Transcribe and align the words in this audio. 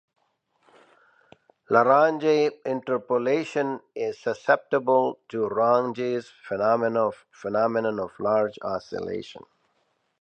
Lagrange 1.69 2.47
interpolation 2.65 3.79
is 3.93 4.17
susceptible 4.17 5.19
to 5.29 5.47
Runge's 5.47 6.27
phenomenon 6.41 7.99
of 7.99 8.19
large 8.19 8.57
oscillation. 8.63 9.43